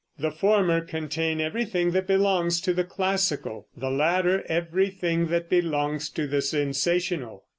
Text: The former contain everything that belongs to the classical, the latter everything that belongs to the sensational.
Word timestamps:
The 0.17 0.31
former 0.31 0.81
contain 0.83 1.39
everything 1.39 1.91
that 1.91 2.07
belongs 2.07 2.59
to 2.61 2.73
the 2.73 2.83
classical, 2.83 3.67
the 3.77 3.91
latter 3.91 4.43
everything 4.49 5.27
that 5.27 5.47
belongs 5.47 6.09
to 6.13 6.25
the 6.25 6.41
sensational. 6.41 7.43